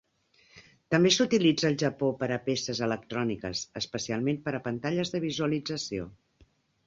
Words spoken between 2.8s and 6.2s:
electròniques, especialment per a pantalles de visualització.